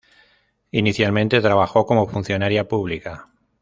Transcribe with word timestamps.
Inicialmente 0.71 1.41
trabajó 1.41 1.85
como 1.85 2.07
funcionaria 2.07 2.67
pública. 2.67 3.29